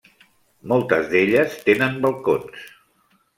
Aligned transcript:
Moltes 0.71 1.05
d'elles 1.11 1.59
tenen 1.67 2.01
balcons. 2.07 2.65